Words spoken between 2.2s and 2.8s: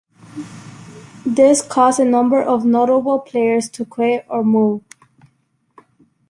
of